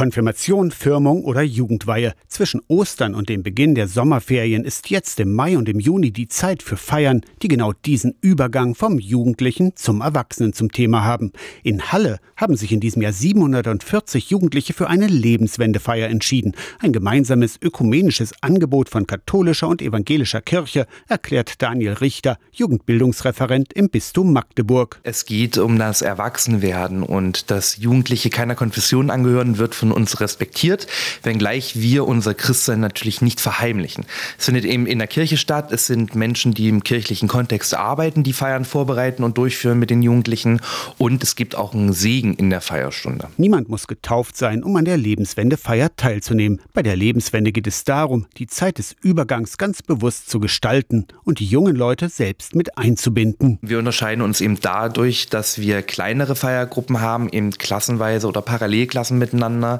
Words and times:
Konfirmation, 0.00 0.70
Firmung 0.70 1.24
oder 1.24 1.42
Jugendweihe. 1.42 2.14
Zwischen 2.26 2.62
Ostern 2.68 3.14
und 3.14 3.28
dem 3.28 3.42
Beginn 3.42 3.74
der 3.74 3.86
Sommerferien 3.86 4.64
ist 4.64 4.88
jetzt 4.88 5.20
im 5.20 5.34
Mai 5.34 5.58
und 5.58 5.68
im 5.68 5.78
Juni 5.78 6.10
die 6.10 6.26
Zeit 6.26 6.62
für 6.62 6.78
Feiern, 6.78 7.20
die 7.42 7.48
genau 7.48 7.74
diesen 7.74 8.14
Übergang 8.22 8.74
vom 8.74 8.98
Jugendlichen 8.98 9.76
zum 9.76 10.00
Erwachsenen 10.00 10.54
zum 10.54 10.72
Thema 10.72 11.04
haben. 11.04 11.32
In 11.62 11.92
Halle 11.92 12.18
haben 12.34 12.56
sich 12.56 12.72
in 12.72 12.80
diesem 12.80 13.02
Jahr 13.02 13.12
740 13.12 14.30
Jugendliche 14.30 14.72
für 14.72 14.88
eine 14.88 15.06
Lebenswendefeier 15.06 16.08
entschieden. 16.08 16.54
Ein 16.78 16.94
gemeinsames 16.94 17.58
ökumenisches 17.60 18.32
Angebot 18.40 18.88
von 18.88 19.06
katholischer 19.06 19.68
und 19.68 19.82
evangelischer 19.82 20.40
Kirche, 20.40 20.86
erklärt 21.08 21.60
Daniel 21.60 21.92
Richter, 21.92 22.38
Jugendbildungsreferent 22.52 23.74
im 23.74 23.90
Bistum 23.90 24.32
Magdeburg. 24.32 24.98
Es 25.02 25.26
geht 25.26 25.58
um 25.58 25.78
das 25.78 26.00
Erwachsenwerden 26.00 27.02
und 27.02 27.50
dass 27.50 27.76
Jugendliche 27.76 28.30
keiner 28.30 28.54
Konfession 28.54 29.10
angehören, 29.10 29.58
wird 29.58 29.74
von 29.74 29.89
uns 29.92 30.20
respektiert, 30.20 30.86
wenngleich 31.22 31.80
wir 31.80 32.06
unser 32.06 32.34
Christsein 32.34 32.80
natürlich 32.80 33.22
nicht 33.22 33.40
verheimlichen. 33.40 34.04
Es 34.38 34.46
findet 34.46 34.64
eben 34.64 34.86
in 34.86 34.98
der 34.98 35.08
Kirche 35.08 35.36
statt. 35.36 35.72
Es 35.72 35.86
sind 35.86 36.14
Menschen, 36.14 36.54
die 36.54 36.68
im 36.68 36.82
kirchlichen 36.82 37.28
Kontext 37.28 37.74
arbeiten, 37.74 38.22
die 38.22 38.32
Feiern 38.32 38.64
vorbereiten 38.64 39.24
und 39.24 39.38
durchführen 39.38 39.78
mit 39.78 39.90
den 39.90 40.02
Jugendlichen. 40.02 40.60
Und 40.98 41.22
es 41.22 41.36
gibt 41.36 41.54
auch 41.54 41.74
einen 41.74 41.92
Segen 41.92 42.34
in 42.34 42.50
der 42.50 42.60
Feierstunde. 42.60 43.28
Niemand 43.36 43.68
muss 43.68 43.86
getauft 43.86 44.36
sein, 44.36 44.62
um 44.62 44.76
an 44.76 44.84
der 44.84 44.96
Lebenswendefeier 44.96 45.94
teilzunehmen. 45.96 46.60
Bei 46.74 46.82
der 46.82 46.96
Lebenswende 46.96 47.52
geht 47.52 47.66
es 47.66 47.84
darum, 47.84 48.26
die 48.36 48.46
Zeit 48.46 48.78
des 48.78 48.94
Übergangs 49.02 49.58
ganz 49.58 49.82
bewusst 49.82 50.30
zu 50.30 50.40
gestalten 50.40 51.06
und 51.24 51.40
die 51.40 51.46
jungen 51.46 51.76
Leute 51.76 52.08
selbst 52.08 52.54
mit 52.54 52.76
einzubinden. 52.78 53.58
Wir 53.62 53.78
unterscheiden 53.78 54.22
uns 54.22 54.40
eben 54.40 54.58
dadurch, 54.60 55.28
dass 55.28 55.58
wir 55.58 55.82
kleinere 55.82 56.36
Feiergruppen 56.36 57.00
haben, 57.00 57.28
eben 57.28 57.50
klassenweise 57.52 58.26
oder 58.26 58.42
Parallelklassen 58.42 59.18
miteinander 59.18 59.79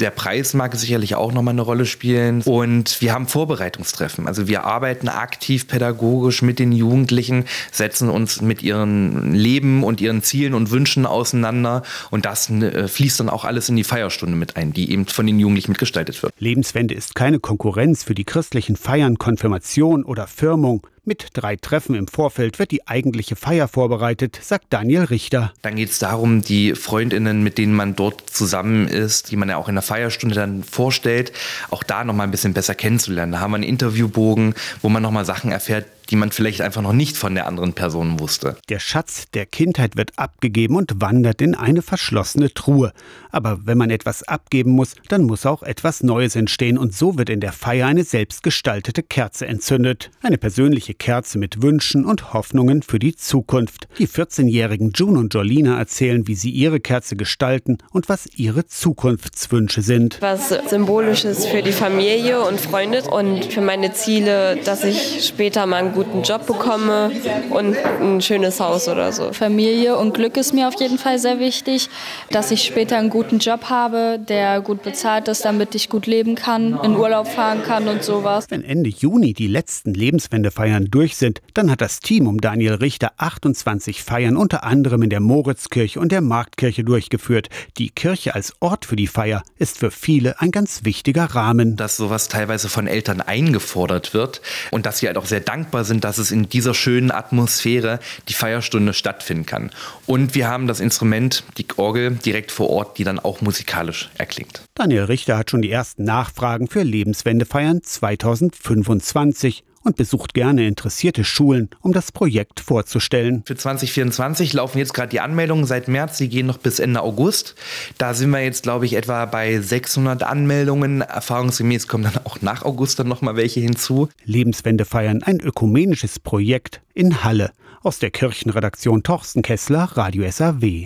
der 0.00 0.10
Preis 0.10 0.54
mag 0.54 0.74
sicherlich 0.74 1.14
auch 1.14 1.32
nochmal 1.32 1.52
eine 1.52 1.62
Rolle 1.62 1.86
spielen. 1.86 2.42
Und 2.42 3.00
wir 3.00 3.12
haben 3.12 3.28
Vorbereitungstreffen. 3.28 4.26
Also 4.26 4.48
wir 4.48 4.64
arbeiten 4.64 5.08
aktiv 5.08 5.68
pädagogisch 5.68 6.42
mit 6.42 6.58
den 6.58 6.72
Jugendlichen, 6.72 7.44
setzen 7.70 8.08
uns 8.08 8.40
mit 8.40 8.62
ihren 8.62 9.34
Leben 9.34 9.84
und 9.84 10.00
ihren 10.00 10.22
Zielen 10.22 10.54
und 10.54 10.70
Wünschen 10.70 11.06
auseinander. 11.06 11.82
Und 12.10 12.24
das 12.24 12.50
äh, 12.50 12.88
fließt 12.88 13.20
dann 13.20 13.28
auch 13.28 13.44
alles 13.44 13.68
in 13.68 13.76
die 13.76 13.84
Feierstunde 13.84 14.36
mit 14.36 14.56
ein, 14.56 14.72
die 14.72 14.90
eben 14.90 15.06
von 15.06 15.26
den 15.26 15.38
Jugendlichen 15.38 15.72
mitgestaltet 15.72 16.22
wird. 16.22 16.34
Lebenswende 16.38 16.94
ist 16.94 17.14
keine 17.14 17.38
Konkurrenz 17.38 18.04
für 18.04 18.14
die 18.14 18.24
christlichen 18.24 18.76
Feiern, 18.76 19.18
Konfirmation 19.18 20.04
oder 20.04 20.26
Firmung. 20.26 20.86
Mit 21.06 21.28
drei 21.34 21.56
Treffen 21.56 21.94
im 21.96 22.08
Vorfeld 22.08 22.58
wird 22.58 22.70
die 22.70 22.88
eigentliche 22.88 23.36
Feier 23.36 23.68
vorbereitet, 23.68 24.38
sagt 24.40 24.66
Daniel 24.70 25.04
Richter. 25.04 25.52
Dann 25.60 25.76
geht 25.76 25.90
es 25.90 25.98
darum, 25.98 26.40
die 26.40 26.74
Freundinnen, 26.74 27.42
mit 27.42 27.58
denen 27.58 27.74
man 27.74 27.94
dort 27.94 28.30
zusammen 28.30 28.88
ist, 28.88 29.30
die 29.30 29.36
man 29.36 29.50
ja 29.50 29.58
auch 29.58 29.68
in 29.68 29.74
der 29.74 29.82
Feierstunde 29.84 30.34
dann 30.34 30.62
vorstellt, 30.62 31.32
auch 31.70 31.82
da 31.82 32.04
noch 32.04 32.14
mal 32.14 32.24
ein 32.24 32.30
bisschen 32.30 32.54
besser 32.54 32.74
kennenzulernen. 32.74 33.32
Da 33.32 33.40
haben 33.40 33.52
wir 33.52 33.56
einen 33.56 33.64
Interviewbogen, 33.64 34.54
wo 34.82 34.88
man 34.88 35.02
noch 35.02 35.10
mal 35.10 35.24
Sachen 35.24 35.52
erfährt, 35.52 35.86
die 36.10 36.16
man 36.16 36.30
vielleicht 36.30 36.60
einfach 36.60 36.82
noch 36.82 36.92
nicht 36.92 37.16
von 37.16 37.34
der 37.34 37.46
anderen 37.46 37.72
Person 37.72 38.20
wusste. 38.20 38.56
Der 38.68 38.78
Schatz 38.78 39.26
der 39.32 39.46
Kindheit 39.46 39.96
wird 39.96 40.12
abgegeben 40.16 40.76
und 40.76 41.00
wandert 41.00 41.40
in 41.40 41.54
eine 41.54 41.82
verschlossene 41.82 42.52
Truhe. 42.52 42.92
Aber 43.30 43.60
wenn 43.64 43.78
man 43.78 43.90
etwas 43.90 44.22
abgeben 44.22 44.72
muss, 44.72 44.94
dann 45.08 45.24
muss 45.24 45.46
auch 45.46 45.62
etwas 45.62 46.02
Neues 46.02 46.36
entstehen 46.36 46.78
und 46.78 46.94
so 46.94 47.18
wird 47.18 47.30
in 47.30 47.40
der 47.40 47.52
Feier 47.52 47.86
eine 47.86 48.04
selbstgestaltete 48.04 49.02
Kerze 49.02 49.46
entzündet. 49.46 50.10
Eine 50.22 50.38
persönliche 50.38 50.94
Kerze 50.94 51.38
mit 51.38 51.62
Wünschen 51.62 52.04
und 52.04 52.32
Hoffnungen 52.32 52.82
für 52.82 52.98
die 52.98 53.16
Zukunft. 53.16 53.88
Die 53.98 54.08
14-jährigen 54.08 54.92
June 54.94 55.18
und 55.18 55.34
Jolina 55.34 55.78
erzählen, 55.78 56.26
wie 56.26 56.34
sie 56.34 56.50
ihre 56.50 56.80
Kerze 56.80 57.16
gestalten 57.16 57.78
und 57.90 58.08
was 58.08 58.26
ihre 58.36 58.66
Zukunftswünsche 58.66 59.82
sind. 59.82 60.18
Was 60.20 60.50
symbolisches 60.68 61.46
für 61.46 61.62
die 61.62 61.72
Familie 61.72 62.40
und 62.42 62.60
Freunde 62.60 63.02
und 63.02 63.46
für 63.46 63.60
meine 63.60 63.92
Ziele, 63.92 64.58
dass 64.64 64.84
ich 64.84 65.24
später 65.26 65.66
mal 65.66 65.93
guten 65.94 66.22
Job 66.22 66.46
bekomme 66.46 67.10
und 67.50 67.76
ein 67.76 68.20
schönes 68.20 68.60
Haus 68.60 68.88
oder 68.88 69.12
so. 69.12 69.32
Familie 69.32 69.96
und 69.96 70.12
Glück 70.14 70.36
ist 70.36 70.52
mir 70.52 70.68
auf 70.68 70.74
jeden 70.80 70.98
Fall 70.98 71.18
sehr 71.18 71.38
wichtig, 71.38 71.88
dass 72.30 72.50
ich 72.50 72.64
später 72.64 72.98
einen 72.98 73.10
guten 73.10 73.38
Job 73.38 73.64
habe, 73.70 74.18
der 74.18 74.60
gut 74.60 74.82
bezahlt 74.82 75.28
ist, 75.28 75.44
damit 75.44 75.74
ich 75.74 75.88
gut 75.88 76.06
leben 76.06 76.34
kann, 76.34 76.78
in 76.82 76.96
Urlaub 76.96 77.28
fahren 77.28 77.62
kann 77.62 77.88
und 77.88 78.02
sowas. 78.02 78.46
Wenn 78.48 78.64
Ende 78.64 78.90
Juni 78.90 79.32
die 79.32 79.46
letzten 79.46 79.94
Lebenswendefeiern 79.94 80.88
durch 80.90 81.16
sind, 81.16 81.40
dann 81.54 81.70
hat 81.70 81.80
das 81.80 82.00
Team 82.00 82.26
um 82.26 82.40
Daniel 82.40 82.74
Richter 82.74 83.12
28 83.16 84.02
Feiern 84.02 84.36
unter 84.36 84.64
anderem 84.64 85.02
in 85.02 85.10
der 85.10 85.20
Moritzkirche 85.20 86.00
und 86.00 86.10
der 86.10 86.20
Marktkirche 86.20 86.82
durchgeführt. 86.82 87.48
Die 87.78 87.90
Kirche 87.90 88.34
als 88.34 88.54
Ort 88.60 88.84
für 88.84 88.96
die 88.96 89.06
Feier 89.06 89.42
ist 89.58 89.78
für 89.78 89.90
viele 89.90 90.40
ein 90.40 90.50
ganz 90.50 90.84
wichtiger 90.84 91.24
Rahmen. 91.24 91.76
Dass 91.76 91.96
sowas 91.96 92.28
teilweise 92.28 92.68
von 92.68 92.86
Eltern 92.86 93.20
eingefordert 93.20 94.14
wird 94.14 94.42
und 94.70 94.86
dass 94.86 94.98
sie 94.98 95.06
halt 95.06 95.16
auch 95.16 95.26
sehr 95.26 95.40
dankbar 95.40 95.83
sind, 95.84 96.04
dass 96.04 96.18
es 96.18 96.30
in 96.30 96.48
dieser 96.48 96.74
schönen 96.74 97.10
Atmosphäre 97.10 98.00
die 98.28 98.34
Feierstunde 98.34 98.92
stattfinden 98.92 99.46
kann. 99.46 99.70
Und 100.06 100.34
wir 100.34 100.48
haben 100.48 100.66
das 100.66 100.80
Instrument, 100.80 101.44
die 101.58 101.66
Orgel, 101.76 102.12
direkt 102.12 102.52
vor 102.52 102.70
Ort, 102.70 102.98
die 102.98 103.04
dann 103.04 103.18
auch 103.18 103.40
musikalisch 103.40 104.10
erklingt. 104.16 104.62
Daniel 104.74 105.04
Richter 105.04 105.38
hat 105.38 105.50
schon 105.50 105.62
die 105.62 105.70
ersten 105.70 106.04
Nachfragen 106.04 106.68
für 106.68 106.82
Lebenswendefeiern 106.82 107.82
2025 107.82 109.64
und 109.84 109.96
besucht 109.96 110.34
gerne 110.34 110.66
interessierte 110.66 111.22
Schulen, 111.24 111.68
um 111.80 111.92
das 111.92 112.10
Projekt 112.10 112.60
vorzustellen. 112.60 113.42
Für 113.46 113.56
2024 113.56 114.52
laufen 114.54 114.78
jetzt 114.78 114.94
gerade 114.94 115.10
die 115.10 115.20
Anmeldungen 115.20 115.66
seit 115.66 115.88
März, 115.88 116.18
die 116.18 116.28
gehen 116.28 116.46
noch 116.46 116.58
bis 116.58 116.78
Ende 116.80 117.02
August. 117.02 117.54
Da 117.98 118.14
sind 118.14 118.30
wir 118.30 118.42
jetzt, 118.42 118.64
glaube 118.64 118.86
ich, 118.86 118.94
etwa 118.94 119.24
bei 119.26 119.60
600 119.60 120.22
Anmeldungen. 120.22 121.02
Erfahrungsgemäß 121.02 121.86
kommen 121.86 122.04
dann 122.04 122.24
auch 122.24 122.40
nach 122.40 122.64
August 122.64 122.98
dann 122.98 123.08
noch 123.08 123.22
mal 123.22 123.36
welche 123.36 123.60
hinzu. 123.60 124.08
Lebenswende 124.24 124.84
feiern, 124.84 125.22
ein 125.22 125.40
ökumenisches 125.40 126.18
Projekt 126.18 126.80
in 126.94 127.22
Halle. 127.22 127.52
Aus 127.82 127.98
der 127.98 128.10
Kirchenredaktion 128.10 129.02
Torsten 129.02 129.42
Kessler, 129.42 129.90
Radio 129.94 130.28
SAW. 130.30 130.82